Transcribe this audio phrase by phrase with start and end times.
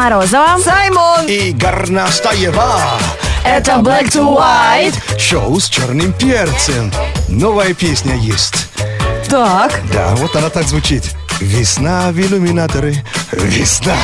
[0.00, 0.56] Морозова.
[0.64, 1.26] Саймон!
[1.26, 2.80] И Горнастаева.
[3.44, 4.94] Это Black to White.
[5.18, 6.90] Шоу с черным перцем.
[7.28, 8.68] Новая песня есть.
[9.28, 11.04] Так, Да, вот она так звучит.
[11.38, 12.94] Весна в иллюминаторы,
[13.32, 13.94] весна.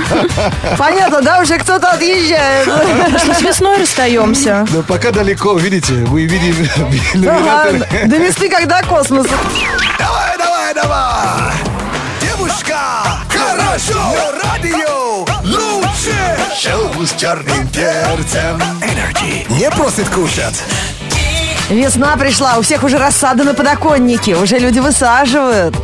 [0.76, 2.68] понятно, да, уже кто-то отъезжает.
[3.20, 4.66] Что с весной расстаемся.
[4.72, 8.06] Но пока далеко, видите, вы видите Ага, иллюминаторы.
[8.06, 9.28] До весны когда космос.
[10.00, 11.52] Давай, давай, давай!
[12.20, 12.78] Девушка,
[13.28, 14.00] хорошо,
[14.42, 14.95] радио
[16.66, 18.60] Шоу с черным перцем.
[18.80, 20.62] Energy не просит кушать.
[21.70, 25.74] Весна пришла, у всех уже рассада на подоконнике, уже люди высаживают.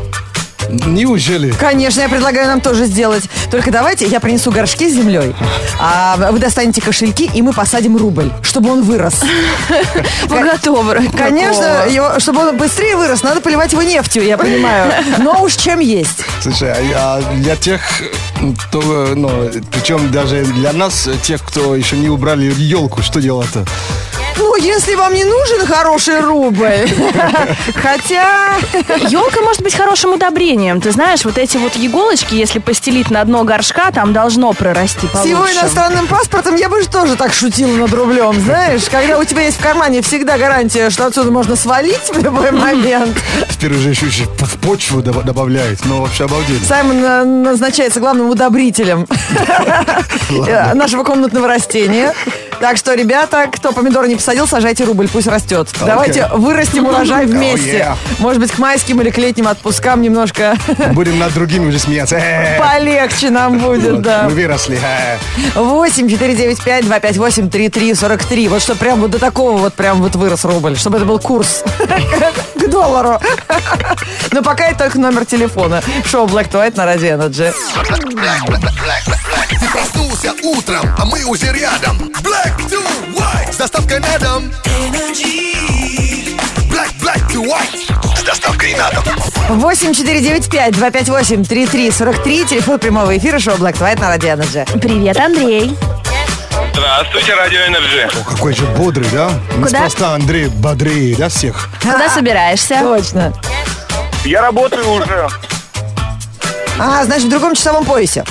[0.68, 1.50] Неужели?
[1.52, 3.24] Конечно, я предлагаю нам тоже сделать.
[3.50, 5.34] Только давайте я принесу горшки с землей,
[5.78, 9.22] а вы достанете кошельки, и мы посадим рубль, чтобы он вырос.
[10.28, 14.92] Вы готовы Конечно, его, чтобы он быстрее вырос, надо поливать его нефтью, я понимаю.
[15.18, 16.24] Но уж чем есть.
[16.40, 17.80] Слушай, а я- для тех,
[18.58, 23.64] кто, ну, причем даже для нас, тех, кто еще не убрали елку, что делать-то?
[24.42, 26.88] Ну, если вам не нужен хороший рубль,
[27.76, 28.54] хотя...
[29.08, 30.80] Елка может быть хорошим удобрением.
[30.80, 35.24] Ты знаешь, вот эти вот иголочки, если постелить на дно горшка, там должно прорасти С
[35.24, 35.60] его получше.
[35.60, 38.82] иностранным паспортом я бы же тоже так шутила над рублем, знаешь?
[38.90, 43.16] Когда у тебя есть в кармане всегда гарантия, что отсюда можно свалить в любой момент.
[43.48, 45.78] Теперь уже еще, еще в почву доб- добавляет.
[45.84, 46.66] Ну, вообще обалденно.
[46.66, 49.06] Саймон э, назначается главным удобрителем
[50.74, 52.12] нашего комнатного растения.
[52.62, 55.68] Так что, ребята, кто помидор не посадил, сажайте рубль, пусть растет.
[55.84, 57.78] Давайте вырастим урожай вместе.
[57.78, 57.96] yeah.
[58.20, 60.56] Может быть, к майским или к летним отпускам немножко
[60.92, 62.18] Будем над другими уже смеяться.
[62.18, 64.26] Э, полегче нам будет, да.
[64.28, 64.78] Мы выросли.
[64.80, 65.18] э.
[65.58, 68.46] 8 495 258 3343.
[68.48, 71.64] Вот что прям вот до такого вот прям вот вырос рубль, чтобы это был курс
[72.72, 73.20] доллару.
[74.32, 75.82] Но пока это только номер телефона.
[76.04, 77.52] Шоу Black to White на Радио Energy.
[79.60, 81.98] Ты проснулся утром, а мы уже рядом.
[82.22, 82.82] Black to
[83.14, 84.50] white с доставкой на дом.
[86.70, 89.04] Black, black to white с доставкой на дом.
[89.50, 92.44] 8 495 258 3343.
[92.46, 94.80] Телефон прямого эфира шоу Black to White на Радио Energy.
[94.80, 95.76] Привет, Андрей.
[96.72, 98.08] Здравствуйте, Радио Energy.
[98.20, 99.30] О, какой же бодрый, да?
[99.58, 101.68] Неспроста Андрей бодрее, да, всех?
[101.80, 102.80] Куда собираешься?
[102.80, 103.32] Точно.
[104.24, 105.28] Я работаю уже.
[106.78, 108.24] А, значит, в другом часовом поясе.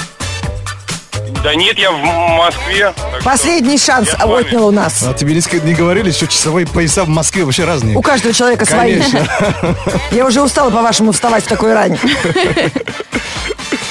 [1.43, 2.93] Да нет, я в Москве.
[3.23, 5.03] Последний шанс Я отнял у нас.
[5.03, 7.97] А тебе не, говорили, что часовые пояса в Москве вообще разные?
[7.97, 8.99] У каждого человека свои.
[8.99, 9.27] Конечно.
[10.11, 11.97] Я уже устала, по-вашему, вставать в такой рань.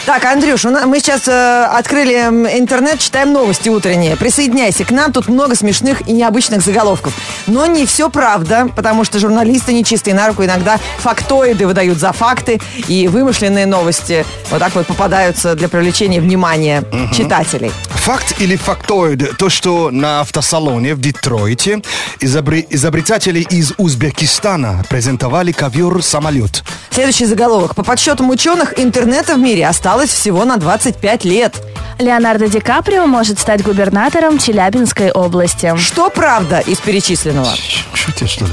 [0.07, 2.15] Так, Андрюш, мы сейчас э, открыли
[2.59, 4.17] интернет, читаем новости утренние.
[4.17, 7.13] Присоединяйся к нам, тут много смешных и необычных заголовков.
[7.47, 12.61] Но не все правда, потому что журналисты нечистые на руку иногда фактоиды выдают за факты,
[12.89, 16.83] и вымышленные новости вот так вот попадаются для привлечения внимания
[17.15, 17.71] читателей.
[17.91, 19.37] Факт или фактоид?
[19.37, 21.83] То, что на автосалоне в Детройте
[22.21, 26.65] изобре- изобретатели из Узбекистана презентовали ковер-самолет.
[26.91, 27.77] Следующий заголовок.
[27.77, 31.55] По подсчетам ученых, интернета в мире осталось всего на 25 лет.
[31.99, 35.77] Леонардо Ди Каприо может стать губернатором Челябинской области.
[35.77, 37.53] Что правда из перечисленного?
[37.95, 38.53] Шутишь, что ли?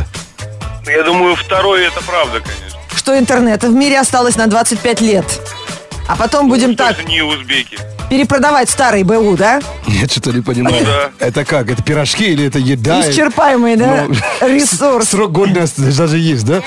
[0.87, 2.79] Я думаю, второе это правда, конечно.
[2.95, 5.25] Что интернета в мире осталось на 25 лет.
[6.07, 7.77] А потом будем так не узбеки.
[8.09, 9.59] Перепродавать старый БУ, да?
[9.87, 10.85] Нет, что-то не понимаю.
[10.85, 11.25] Да.
[11.25, 11.69] Это как?
[11.71, 13.01] Это пирожки или это еда?
[13.09, 14.05] Исчерпаемый, да?
[14.07, 15.09] Ну, Ресурс.
[15.09, 16.61] Срок годности даже есть, да?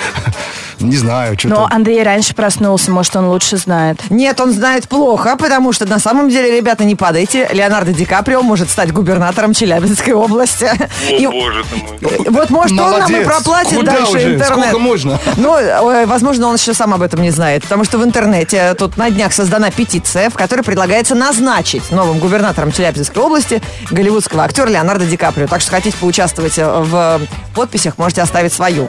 [0.81, 1.75] Не знаю, Но что-то.
[1.75, 4.01] Андрей раньше проснулся, может, он лучше знает.
[4.09, 7.47] Нет, он знает плохо, потому что на самом деле, ребята, не падайте.
[7.53, 10.65] Леонардо Ди Каприо может стать губернатором Челябинской области.
[10.65, 12.27] О, И боже ты мой.
[12.31, 13.27] вот может он нам и Молодец.
[13.27, 14.35] проплатит Куда дальше уже?
[14.37, 14.47] интернет.
[14.47, 15.19] Сколько можно?
[15.37, 18.97] Ну, ой, возможно, он еще сам об этом не знает, потому что в интернете тут
[18.97, 25.07] на днях создана петиция, в которой предлагается назначить новым губернатором Челябинской области голливудского актера Леонардо
[25.07, 25.47] Ди Каприо.
[25.47, 27.21] Так что хотите поучаствовать э, в
[27.55, 28.89] подписях, можете оставить свою.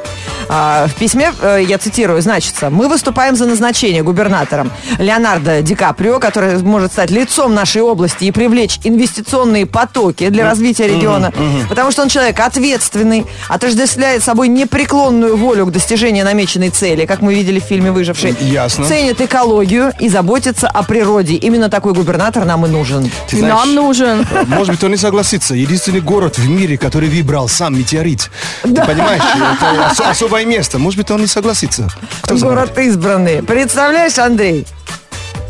[0.50, 6.20] А, В письме, э, я цитирую, значится, мы выступаем за назначение губернатором Леонардо Ди Каприо,
[6.20, 11.32] который может стать лицом нашей области и привлечь инвестиционные потоки для развития региона,
[11.70, 17.36] потому что он человек ответственный, отождествляет собой непреклонную волю к достижению намеченной цели, как мы
[17.36, 18.36] видели в фильме «Выживший».
[18.40, 18.86] Ясно.
[18.86, 21.36] Ценит экологию и заботится о природе.
[21.36, 23.10] Именно такой губернатор нам и нужен.
[23.30, 24.26] Ты И знаешь, нам нужен.
[24.48, 25.54] Может быть, он не согласится.
[25.56, 28.30] Единственный город в мире, который выбрал сам метеорит.
[28.64, 30.80] Ты понимаешь, это ос- особое место.
[30.80, 31.90] Может быть, он не согласится.
[32.22, 32.56] Кто знает?
[32.56, 33.44] Город избранный.
[33.44, 34.66] Представляешь, Андрей?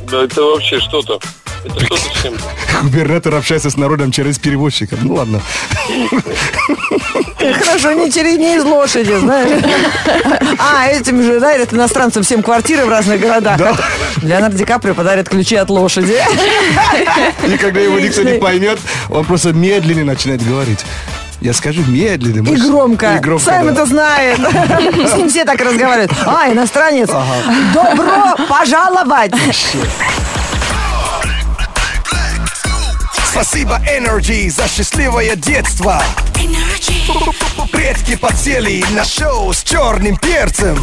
[0.09, 1.19] Да это вообще что-то.
[1.63, 2.43] Это с чем-то.
[2.83, 4.97] губернатор общается с народом через переводчика.
[5.01, 5.41] Ну ладно.
[7.37, 9.63] Хорошо, не через не из лошади, знаешь.
[10.57, 13.57] А, этим же дарят иностранцам всем квартиры в разных городах.
[13.57, 13.77] Да.
[14.21, 16.15] Леонардо Ди Каприо подарит ключи от лошади.
[17.47, 18.79] И когда его никто не поймет,
[19.09, 20.85] он просто медленнее начинает говорить.
[21.41, 22.47] Я скажу медленно.
[22.49, 23.15] И громко.
[23.15, 23.71] И громко, Сайм да.
[23.71, 24.39] это знает.
[25.09, 26.11] С ним все так разговаривают.
[26.25, 27.09] А, иностранец.
[27.73, 29.31] Добро пожаловать.
[33.31, 36.03] Спасибо, Energy, за счастливое детство.
[37.71, 40.77] Предки подсели на шоу с черным перцем.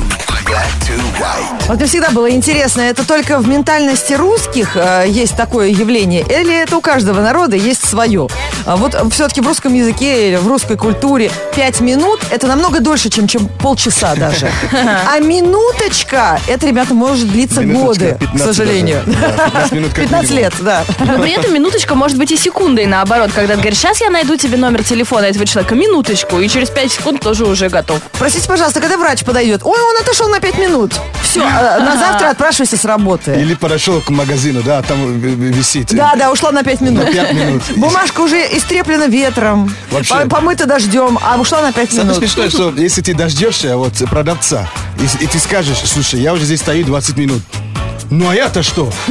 [1.68, 6.62] Вот мне всегда было интересно, это только в ментальности русских э, есть такое явление, или
[6.62, 8.26] это у каждого народа есть свое?
[8.64, 13.10] А вот все-таки в русском языке или в русской культуре пять минут это намного дольше,
[13.10, 14.50] чем, чем полчаса даже.
[15.10, 19.02] А минуточка, это, ребята, может длиться Минуточка, годы, к 15 сожалению.
[19.06, 20.44] Да, 15 минут как 15 минимум.
[20.44, 20.84] лет, да.
[21.00, 24.36] Но при этом минуточка может быть и секундой наоборот, когда ты говоришь, сейчас я найду
[24.36, 28.00] тебе номер телефона этого человека, минуточку, и через 5 секунд тоже уже готов.
[28.18, 29.62] Простите, пожалуйста, когда врач подойдет?
[29.64, 30.92] Ой, он отошел на 5 минут.
[31.22, 33.32] Все, на завтра отпрашивайся с работы.
[33.32, 35.24] Или подошел к магазину, да, там в- в-
[35.56, 35.94] висит.
[35.94, 37.04] Да, да, ушла на 5 минут.
[37.04, 37.62] На пять минут.
[37.76, 40.14] Бумажка уже истреплена ветром, Вообще.
[40.14, 42.18] по- помыта дождем, а ушла на 5 Самое минут.
[42.18, 44.66] смешное, что если ты дождешься вот продавца,
[44.98, 47.42] и, и ты скажешь, слушай, я уже здесь стою 20 минут.
[48.10, 48.90] Ну а я-то что?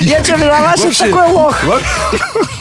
[0.00, 1.06] Я что, виноват, что Вообще.
[1.06, 1.56] такой лох?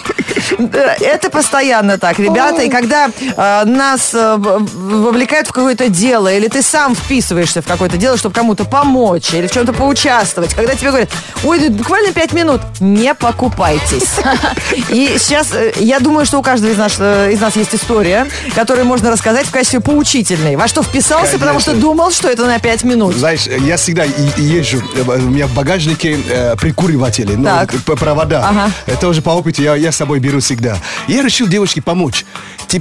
[0.57, 2.61] Да, Это постоянно так, ребята.
[2.61, 7.97] И когда э, нас э, вовлекают в какое-то дело, или ты сам вписываешься в какое-то
[7.97, 11.09] дело, чтобы кому-то помочь, или в чем-то поучаствовать, когда тебе говорят,
[11.44, 14.09] ой, буквально пять минут, не покупайтесь.
[14.89, 18.27] И сейчас э, я думаю, что у каждого из нас, э, из нас есть история,
[18.55, 20.55] которую можно рассказать в качестве поучительной.
[20.55, 21.89] Во что вписался, потому что Конечно.
[21.89, 23.15] думал, что это на пять минут.
[23.15, 24.05] Знаешь, я всегда
[24.38, 27.49] езжу, э, у меня в багажнике э, прикуриватели, ну,
[27.95, 28.47] провода.
[28.47, 28.71] Ага.
[28.85, 30.78] Это уже по опыту я, я с собой беру всегда.
[31.07, 32.25] Я решил девушке помочь.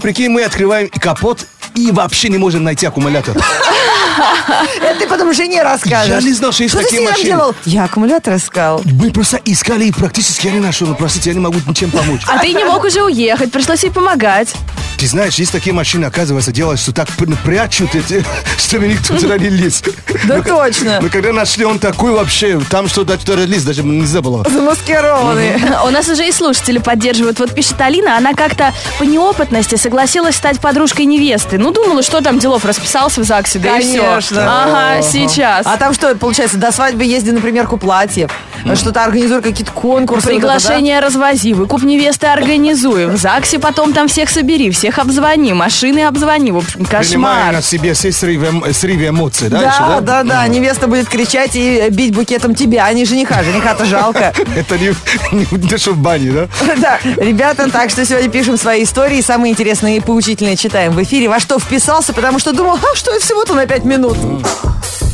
[0.01, 3.37] Прикинь, мы открываем капот и вообще не можем найти аккумулятор.
[4.81, 6.09] Это ты потом жене расскажешь.
[6.09, 7.25] Я не знал, что есть Что такие машины.
[7.25, 7.55] делал?
[7.65, 8.81] Я аккумулятор искал.
[8.85, 10.87] Мы просто искали и практически я не нашел.
[10.87, 12.23] Ну, простите, я не могу ничем помочь.
[12.27, 14.55] А ты не мог уже уехать, пришлось ей помогать.
[14.99, 18.25] Ты знаешь, есть такие машины, оказывается, делают, что так пр- прячут, эти,
[18.59, 19.83] чтобы никто туда не лез.
[20.27, 21.01] Да Ну, точно.
[21.03, 24.45] Ну, когда нашли, он такой вообще, там что-то что лез, даже нельзя было.
[24.49, 25.61] Замаскированный.
[25.87, 27.39] У нас уже и слушатели поддерживают.
[27.39, 31.59] Вот пишет Алина, она как-то по неопытности согласилась стать подружкой невесты.
[31.59, 34.01] Ну, думала, что там делов, расписался в ЗАГСе, да и все.
[34.01, 34.63] Конечно.
[34.63, 35.67] Ага, сейчас.
[35.67, 38.31] А там что, получается, до свадьбы езди на примерку платьев,
[38.75, 40.27] что-то организуй какие-то конкурсы.
[40.27, 43.07] Приглашение развози, выкуп невесты организуй.
[43.07, 46.53] В ЗАГСе потом там всех собери, всех обзвони, машины обзвони.
[46.53, 47.53] В общем, Принимая кошмар.
[47.55, 49.61] на себе все срывы, эм- срывы эмоций, да?
[49.61, 50.47] Да, еще, да, да, да.
[50.47, 53.43] Невеста будет кричать и бить букетом тебя, а не жениха.
[53.43, 54.33] Жениха-то жалко.
[54.57, 54.95] Это не,
[55.33, 56.49] не в бане, да?
[56.77, 61.29] Да, ребята, так что сегодня пишем свои истории, самые интересные и поучительные читаем в эфире.
[61.29, 64.17] Во что вписался, потому что думал, а что это всего-то на пять минут.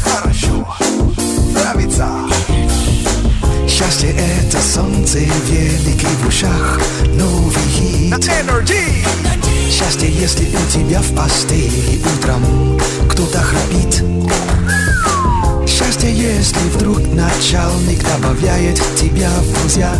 [0.04, 0.76] Хорошо.
[1.54, 2.08] Нравится.
[3.66, 6.78] Счастье это солнце великий в ушах.
[7.06, 8.10] Новый хит.
[8.10, 9.06] На Energy.
[9.72, 12.78] Счастье, если у тебя в постели утром
[13.08, 14.04] кто-то храпит.
[15.66, 19.94] Счастье, если вдруг начальник добавляет тебя в друзья.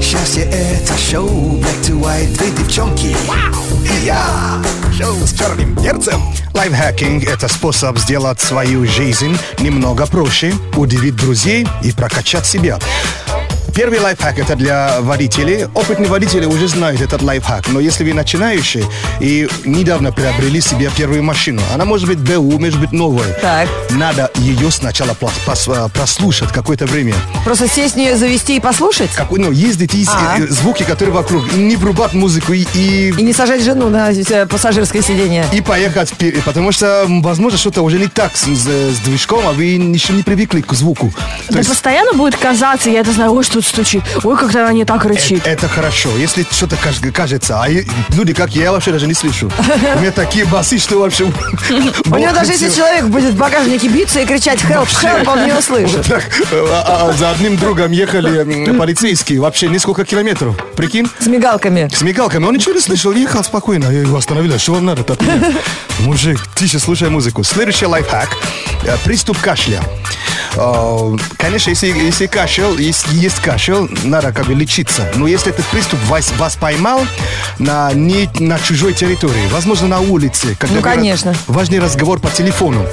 [0.00, 4.62] Счастье это шоу Black to White, две девчонки и я.
[4.96, 6.22] Шоу с черным перцем.
[6.54, 12.78] Лайфхакинг– это способ сделать свою жизнь немного проще, удивить друзей и прокачать себя.
[13.76, 15.66] Первый лайфхак– это для водителей.
[15.74, 17.68] Опытные водители уже знают этот лайфхак.
[17.68, 18.82] Но если вы начинающий
[19.20, 23.30] и недавно приобрели себе первую машину, она может быть БУ, может быть новая.
[23.34, 23.68] Так.
[23.90, 27.12] Надо ее сначала а, прослушать какое-то время.
[27.44, 29.10] Просто сесть в нее, завести и послушать?
[29.14, 30.38] Как, ну, ездить и А.
[30.38, 31.52] э, звуки, которые вокруг.
[31.52, 35.44] И не врубать музыку и, и не сажать жену на э, пассажирское сиденье.
[35.52, 39.52] и поехать вперед, потому что, возможно, что-то уже не так с, с- с движком, а
[39.52, 41.12] вы еще не привыкли к звуку.
[41.48, 44.72] То Да есть постоянно будет казаться, я это знаю, ой, что стучит, ой, как-то она
[44.72, 45.46] не так рычит.
[45.46, 47.68] э- это хорошо, если что-то каж- кажется, а
[48.16, 49.50] люди, как я, я вообще даже не слышу.
[49.96, 51.24] У меня такие басы, что вообще...
[51.24, 55.52] У него даже если человек будет в багажнике биться и кричать «help, help», он не
[55.52, 56.06] услышит.
[56.06, 60.56] Так, а- а за одним другом ехали полицейские вообще несколько километров.
[60.76, 61.08] Прикинь?
[61.18, 61.88] С мигалками.
[61.92, 62.44] С мигалками.
[62.46, 63.86] Он ничего не слышал, ехал спокойно.
[63.90, 64.58] Я его остановил.
[64.58, 65.22] Что вам надо меня?
[66.00, 67.42] Мужик, тише, слушай музыку.
[67.44, 68.28] Следующий лайфхак.
[68.84, 69.80] Э, Приступ кашля.
[70.56, 75.06] Э, Конечно, если, если кашель, если есть кашель, надо как бы лечиться.
[75.14, 77.00] Но если этот приступ вас, вас поймал
[77.58, 81.34] на, не на чужой территории, возможно, на улице, когда Ну, конечно.
[81.46, 82.84] важный разговор по телефону,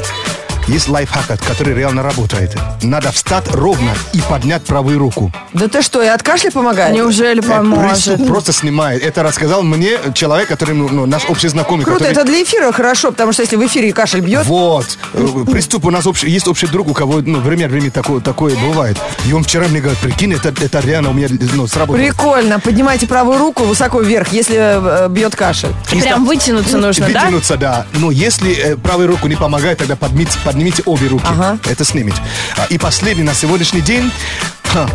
[0.67, 2.55] есть лайфхак, который реально работает.
[2.81, 5.31] Надо встать ровно и поднять правую руку.
[5.53, 6.93] Да ты что, и от кашля помогает?
[6.93, 8.05] Неужели Э, поможет?
[8.05, 9.03] приступ просто снимает.
[9.03, 11.85] Это рассказал мне человек, который, ну, ну, наш общий знакомый.
[11.85, 14.97] Круто, который- это для эфира хорошо, потому что если в эфире кашель бьет, Вот.
[15.13, 18.21] Э, Приступ у нас общий, есть общий друг, у кого ну, время от времени такое,
[18.21, 18.97] такое бывает.
[19.27, 21.97] И он вчера мне говорит, прикинь, это, это реально у меня ну, сработало.
[22.03, 22.59] прикольно.
[22.59, 25.73] Поднимайте правую руку высоко вверх, если э, бьет кашель.
[25.91, 27.21] И Прям вытянуться нужно, да?
[27.21, 27.85] Вытянуться, да.
[27.93, 31.25] Но если э, правой руку не помогает, тогда поднимите, поднимите обе руки.
[31.27, 31.57] Ага.
[31.65, 32.13] Это снимет.
[32.57, 34.11] А, И последний на сегодняшний день,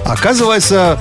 [0.04, 1.00] оказывается,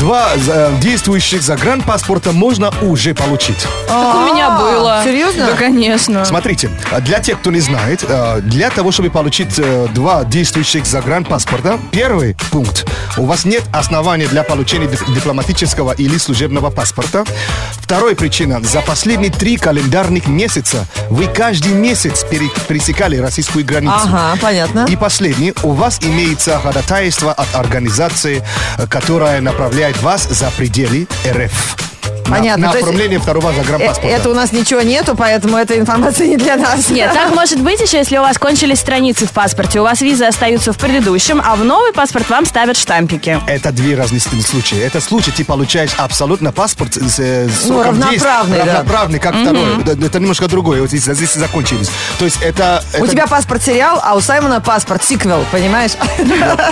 [0.00, 3.66] два э, действующих загранпаспорта можно уже получить.
[3.86, 5.00] Так у меня было.
[5.04, 5.46] серьезно?
[5.46, 6.24] Да, конечно.
[6.24, 10.86] Смотрите, а для тех, кто не знает, э, для того, чтобы получить э, два действующих
[10.86, 12.86] загранпаспорта, первый пункт.
[13.18, 17.24] У вас нет основания для получения дипломатического или служебного паспорта.
[17.72, 18.60] Вторая причина.
[18.62, 23.94] За последние три календарных месяца вы каждый месяц пере- пересекали российскую границу.
[24.04, 24.86] Ага, понятно.
[24.88, 25.52] И последний.
[25.62, 28.42] У вас имеется ходатайство от организации,
[28.88, 29.65] которая направляет
[30.02, 31.95] вас за пределы РФ.
[32.28, 34.08] На- Понятно, На, есть, оформление второго Э, загранпаспорта.
[34.08, 36.88] Это у нас ничего нету, поэтому эта информация не для нас.
[36.90, 40.24] Нет, так может быть еще, если у вас кончились страницы в паспорте, у вас визы
[40.24, 43.40] остаются в предыдущем, а в новый паспорт вам ставят штампики.
[43.46, 44.78] Это две разные случаи.
[44.78, 48.74] Это случай, ты получаешь абсолютно паспорт с, э, с Ну, равноправный, действия, да.
[48.78, 49.82] равноправный, как второй.
[50.04, 50.80] Это, немножко другое.
[50.80, 51.90] Вот здесь, здесь закончились.
[52.18, 52.82] То есть это...
[52.94, 55.92] У это- тебя паспорт сериал, а у Саймона паспорт сиквел, понимаешь?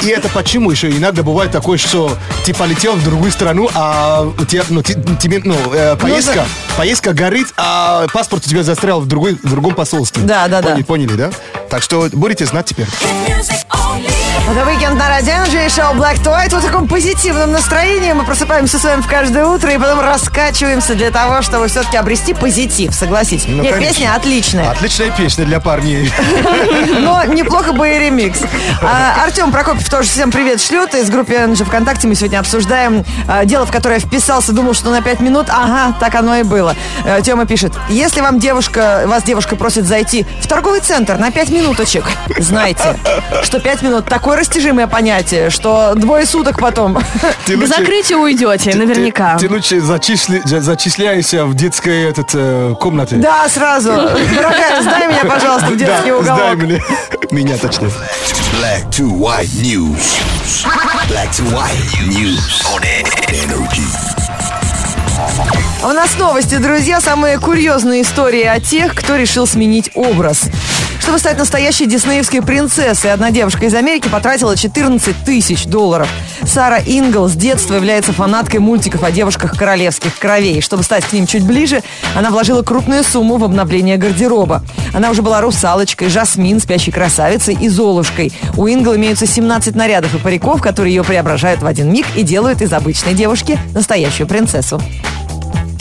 [0.03, 4.45] И это почему еще иногда бывает такое, что ты полетел в другую страну, а у
[4.45, 6.45] тебя, ну, тебе, ну, э, поездка,
[6.77, 10.23] поездка горит, а паспорт у тебя застрял в, другой, в другом посольстве.
[10.25, 10.71] Да, да, да.
[10.71, 11.31] Поняли, Поняли, да?
[11.69, 12.87] Так что будете знать теперь.
[14.47, 16.51] Это уикенд на радио Energy, шоу Black to White.
[16.51, 20.95] Вот в таком позитивном настроении мы просыпаемся с вами в каждое утро и потом раскачиваемся
[20.95, 23.47] для того, чтобы все-таки обрести позитив, согласитесь.
[23.49, 23.95] Ну, Нет, конечно.
[23.95, 26.13] песня отличная, Отличная песня для парней.
[27.01, 28.41] но неплохо бы и ремикс.
[28.83, 30.95] А, Артем Прокопьев тоже всем привет шлет.
[30.95, 35.01] Из группы Energy ВКонтакте мы сегодня обсуждаем а, дело, в которое вписался, думал, что на
[35.01, 35.47] 5 минут.
[35.49, 36.77] Ага, так оно и было.
[37.07, 41.49] Э, Тема пишет, если вам девушка, вас девушка просит зайти в торговый центр на 5
[41.49, 42.05] минуточек,
[42.39, 42.99] знайте,
[43.43, 46.99] что 5 минут такое растяжимое понятие, что двое суток потом.
[47.47, 49.37] Ты К закрытию уйдете, наверняка.
[49.39, 53.17] Ты, ты лучше зачисли, за- зачисляйся в детской этот, э, комнате.
[53.17, 53.91] Да, сразу.
[53.93, 56.57] Дорогая, сдай меня, пожалуйста, в детский Да, сдай уголок.
[56.57, 56.83] мне.
[57.31, 57.91] Меня точнее.
[58.61, 60.25] Black to white news.
[61.09, 62.39] Black to white news
[62.75, 62.83] on
[63.31, 63.83] energy.
[65.83, 70.45] У нас новости, друзья, самые курьезные истории о тех, кто решил сменить образ.
[71.05, 76.09] Чтобы стать настоящей диснеевской принцессой, одна девушка из Америки потратила 14 тысяч долларов.
[76.47, 80.63] Сара Ингл с детства является фанаткой мультиков о девушках королевских кровей.
[80.63, 81.83] Чтобы стать к ним чуть ближе,
[82.15, 84.65] она вложила крупную сумму в обновление гардероба.
[84.95, 88.33] Она уже была русалочкой, Жасмин, спящей красавицей и Золушкой.
[88.57, 92.63] У Ингл имеются 17 нарядов и париков, которые ее преображают в один миг и делают
[92.63, 94.81] из обычной девушки настоящую принцессу.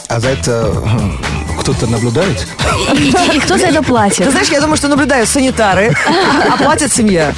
[0.09, 1.32] А за это э,
[1.63, 2.45] кто-то наблюдает?
[2.93, 4.29] И, и кто за это Ты платит?
[4.29, 5.95] знаешь, я думаю, что наблюдают санитары,
[6.51, 7.33] а платит семья.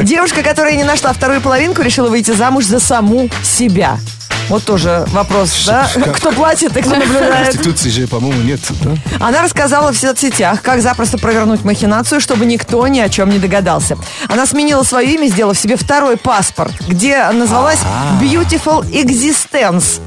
[0.00, 3.98] Девушка, которая не нашла вторую половинку, решила выйти замуж за саму себя.
[4.48, 5.88] Вот тоже вопрос, да?
[6.14, 7.46] Кто платит и кто наблюдает?
[7.46, 8.60] Конституции же, по-моему, нет.
[8.82, 8.94] да?
[9.18, 13.96] Она рассказала в соцсетях, как запросто провернуть махинацию, чтобы никто ни о чем не догадался.
[14.28, 17.80] Она сменила свое имя, сделав себе второй паспорт, где назвалась
[18.20, 20.00] Beautiful Existence.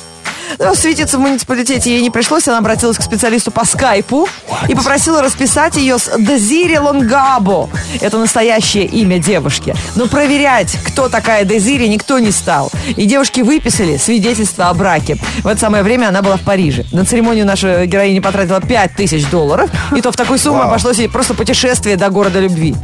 [0.60, 2.48] Но светиться в муниципалитете ей не пришлось.
[2.48, 4.28] Она обратилась к специалисту по скайпу
[4.68, 7.70] и попросила расписать ее с Дезири Лонгабо.
[8.02, 9.76] Это настоящее имя девушки.
[9.96, 12.72] Но проверять, кто такая Дезири, никто не стал.
[12.96, 15.18] И девушки выписали свидетельство о браке.
[15.44, 16.86] В это самое время она была в Париже.
[16.92, 19.70] На церемонию наша героиня потратила 5000 долларов.
[19.96, 22.76] И то в такой сумме обошлось ей просто путешествие до города любви.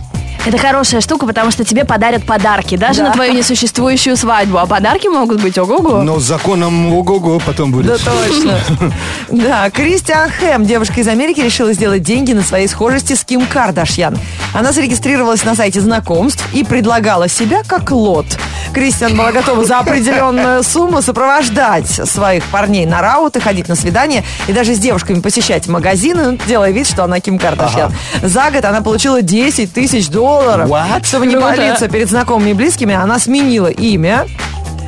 [0.45, 3.07] Это хорошая штука, потому что тебе подарят подарки, даже Да.
[3.07, 4.57] на твою несуществующую свадьбу.
[4.57, 6.01] А подарки могут быть ого-го.
[6.01, 7.85] Но с законом ого-го потом будет.
[7.88, 8.59] Да, точно.
[9.31, 14.17] Да, Кристиан Хэм, девушка из Америки, решила сделать деньги на своей схожести с Ким Кардашьян.
[14.53, 18.25] Она зарегистрировалась на сайте знакомств и предлагала себя как лот.
[18.73, 24.53] Кристиан была готова за определенную сумму сопровождать своих парней на рауты, ходить на свидания и
[24.53, 27.93] даже с девушками посещать магазины, ну, делая вид, что она Ким Кардашьян.
[28.21, 30.32] За год она получила 10 тысяч долларов.
[30.41, 31.05] What?
[31.05, 31.49] Чтобы не Круто.
[31.49, 34.27] палиться перед знакомыми и близкими, она сменила имя,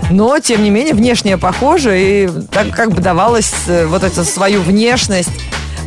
[0.10, 4.62] но, тем не менее, внешне похоже, и так как бы давалась э, вот эту свою
[4.62, 5.30] внешность,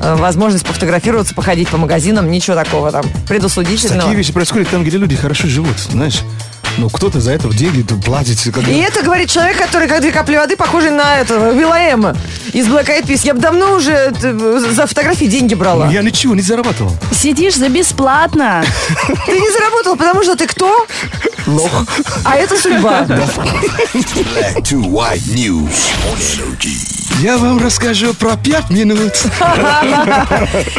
[0.00, 4.02] э, возможность пофотографироваться, походить по магазинам, ничего такого там предусудительного.
[4.02, 6.20] Такие вещи происходят там, где люди хорошо живут, знаешь.
[6.78, 8.38] Ну, кто-то за это деньги платит.
[8.54, 12.16] когда- И это говорит человек, который как две капли воды, похожий на этого Вилаэма
[12.52, 13.20] из Black Eyed Peas.
[13.25, 13.92] Я бы давно уже
[14.23, 15.90] э, за фотографии деньги брала.
[15.90, 16.92] Я ничего не зарабатывал.
[17.12, 18.64] Сидишь за бесплатно.
[19.26, 20.87] Ты не заработал, потому что ты кто?
[21.47, 21.85] Лох.
[22.25, 23.02] А это судьба.
[23.02, 26.97] Black to white news on energy.
[27.20, 29.12] Я вам расскажу про пять минут.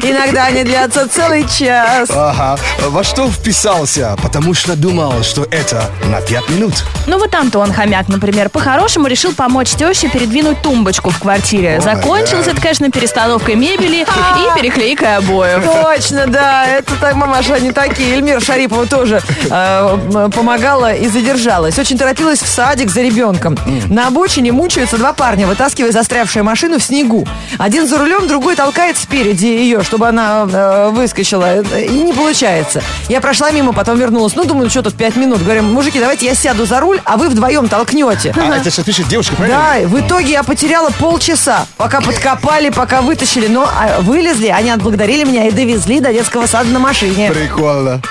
[0.01, 2.10] Иногда они длятся целый час.
[2.10, 2.58] Ага.
[2.88, 4.15] Во что вписался?
[4.24, 6.86] Потому что думал, что это на пять минут.
[7.08, 11.81] Ну вот Антон Хомяк, например, по-хорошему решил помочь теще передвинуть тумбочку в квартире.
[11.81, 15.62] Закончилось это, конечно, перестановкой мебели и переклейкой обоев.
[15.65, 18.15] Точно, да, это так, мамаша, они такие.
[18.15, 21.77] Эльмира Шарипова тоже э, помогала и задержалась.
[21.77, 23.58] Очень торопилась в садик за ребенком.
[23.89, 25.91] На обочине мучаются два парня, вытаскивая
[26.29, 27.27] застрявшую машину в снегу.
[27.57, 31.62] Один за рулем, другой толкает спереди ее, чтобы она э, выскочила.
[31.62, 32.83] И не получается.
[33.07, 34.36] Я прошла мимо, потом вернулась.
[34.36, 35.41] Ну, думаю, что тут пять минут.
[35.41, 38.33] Говорим, мужики, давайте я сяду за руль, а вы вдвоем толкнете.
[38.38, 39.59] А это сейчас пишет девушка, правильно?
[39.59, 43.48] Да, в итоге я потеряла полчаса, пока подкопали, пока вытащили.
[43.48, 47.31] Но а, вылезли, они отблагодарили меня и довезли до детского сада на машине.
[47.31, 48.01] Прикольно.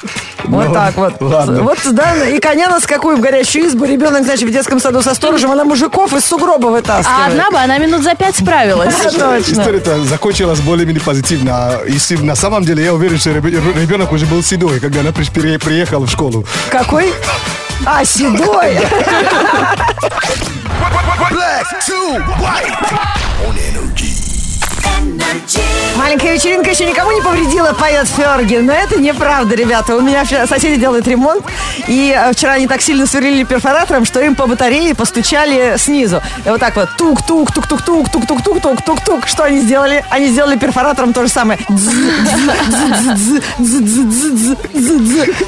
[0.44, 1.14] Вот Ну, так вот.
[1.20, 1.62] Ладно.
[1.62, 3.84] Вот, да, и коня на скаку и в горящую избу.
[3.84, 7.20] Ребенок, значит, в детском саду со сторожем, она мужиков из сугроба вытаскивает.
[7.20, 8.94] А одна бы она минут за пять справилась.
[9.04, 11.52] История-то закончилась более-менее позитивно.
[11.52, 15.12] А Если на самом деле я уверен, что ребе- ребенок уже был седой, когда она
[15.12, 16.44] приехала в школу.
[16.70, 17.12] Какой?
[17.84, 18.78] А, седой.
[21.30, 22.92] Black to white
[23.46, 24.17] on energy.
[25.96, 28.56] Маленькая вечеринка еще никому не повредила, поет Ферги.
[28.56, 29.96] Но это неправда, ребята.
[29.96, 31.44] У меня соседи делают ремонт.
[31.86, 36.22] И э, вчера они так сильно сверлили перфоратором, что им по батарее постучали снизу.
[36.46, 36.90] И вот так вот.
[36.96, 39.26] Тук-тук, тук-тук-тук, тук-тук-тук, тук-тук.
[39.26, 40.04] Что они сделали?
[40.08, 41.58] Они сделали перфоратором то же самое.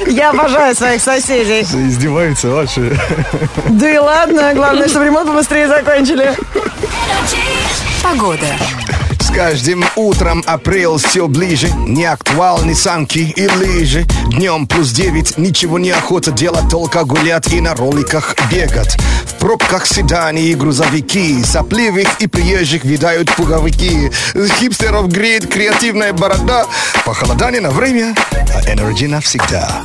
[0.07, 1.61] Я обожаю своих соседей.
[1.61, 2.97] Издеваются вообще.
[3.69, 6.35] Да и ладно, главное, чтобы ремонт побыстрее закончили.
[8.03, 8.47] Погода.
[9.33, 11.69] Каждым утром апрель все ближе.
[11.87, 14.05] Не актуальны санки и лыжи.
[14.27, 18.97] Днем плюс 9, ничего не охота делать Только гулять и на роликах бегать.
[19.25, 21.43] В пробках седани и грузовики.
[21.43, 24.11] Сопливых и приезжих видают пуговики.
[24.59, 26.65] Хипстеров греет креативная борода.
[27.05, 29.81] Похолодание на время, а энергии навсегда.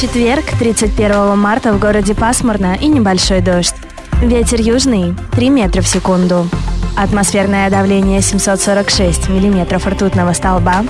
[0.00, 3.74] Четверг, 31 марта, в городе пасмурно и небольшой дождь.
[4.22, 6.46] Ветер южный 3 метра в секунду.
[6.94, 10.84] Атмосферное давление 746 миллиметров ртутного столба.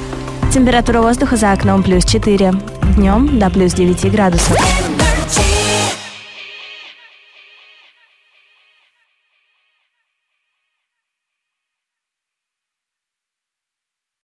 [0.52, 2.52] Температура воздуха за окном плюс 4.
[2.96, 4.89] Днем до плюс 9 градусов.